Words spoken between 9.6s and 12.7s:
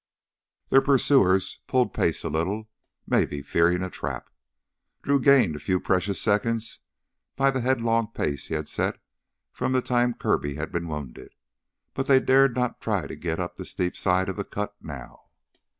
the time Kirby had been wounded. But they dared